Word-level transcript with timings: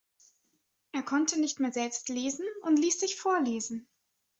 Er 0.93 1.03
konnte 1.03 1.39
nicht 1.39 1.59
mehr 1.59 1.71
selbst 1.71 2.09
lesen 2.09 2.47
und 2.63 2.77
ließ 2.79 2.99
sich 3.01 3.17
vorlesen. 3.17 3.87